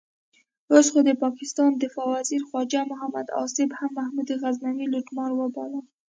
اوس 0.73 0.87
خو 0.93 0.99
د 1.07 1.11
پاکستان 1.23 1.71
دفاع 1.83 2.07
وزیر 2.15 2.41
خواجه 2.49 2.81
محمد 2.91 3.27
آصف 3.43 3.69
هم 3.79 3.91
محمود 3.99 4.29
غزنوي 4.41 4.87
لوټمار 4.93 5.31
وباله. 5.35 5.79